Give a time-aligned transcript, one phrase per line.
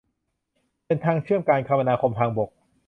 [0.85, 2.49] เป็นทางเชื่อมการคมนาคมทางบก